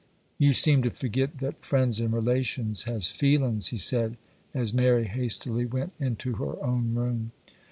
[0.39, 4.17] 'You seem to forget that friends and relations has feelin's,' he said,
[4.51, 7.33] as Mary hastily went into her own room.